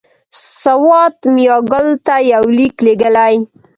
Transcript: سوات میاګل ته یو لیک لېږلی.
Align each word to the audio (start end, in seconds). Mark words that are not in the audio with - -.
سوات 0.61 1.15
میاګل 1.35 1.87
ته 2.05 2.15
یو 2.31 2.43
لیک 2.57 2.75
لېږلی. 2.85 3.35